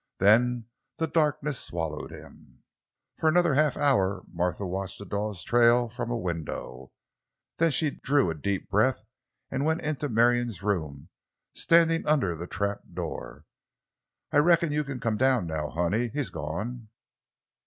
Then 0.17 0.65
the 0.97 1.05
darkness 1.05 1.59
swallowed 1.59 2.09
him. 2.09 2.63
For 3.17 3.29
another 3.29 3.53
half 3.53 3.77
hour 3.77 4.23
Martha 4.27 4.65
watched 4.65 4.97
the 4.97 5.05
Dawes 5.05 5.43
trail 5.43 5.89
from 5.89 6.09
a 6.09 6.17
window. 6.17 6.91
Then 7.57 7.69
she 7.69 7.91
drew 7.91 8.31
a 8.31 8.33
deep 8.33 8.67
breath 8.67 9.03
and 9.51 9.63
went 9.63 9.81
into 9.81 10.09
Marion's 10.09 10.63
room, 10.63 11.09
standing 11.53 12.03
under 12.07 12.33
the 12.35 12.47
trap 12.47 12.81
door. 12.91 13.45
"I 14.31 14.37
reckon 14.37 14.71
you 14.71 14.83
kin 14.83 14.99
come 14.99 15.17
down 15.17 15.45
now, 15.45 15.69
honey—he's 15.69 16.31
gone." 16.31 16.89